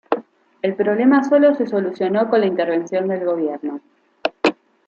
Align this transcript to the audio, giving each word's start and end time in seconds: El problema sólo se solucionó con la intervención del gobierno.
El 0.63 0.73
problema 0.75 1.23
sólo 1.23 1.53
se 1.53 1.67
solucionó 1.67 2.27
con 2.27 2.39
la 2.39 2.47
intervención 2.47 3.07
del 3.07 3.23
gobierno. 3.23 3.81